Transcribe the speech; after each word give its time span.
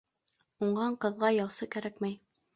Уңған 0.67 0.95
ҡыҙға 1.05 1.31
яусы 1.37 1.69
кәрәкмәй. 1.79 2.19